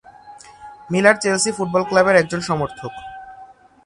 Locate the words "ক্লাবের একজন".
1.89-2.41